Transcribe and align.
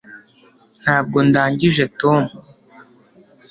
ntabwo 0.83 1.17
ndangije 1.27 1.85
tom 1.99 2.21